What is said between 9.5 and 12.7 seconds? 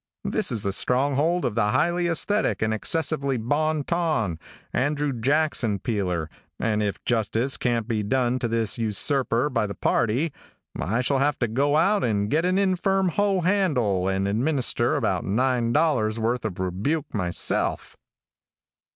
the party, I shall have to go out and get an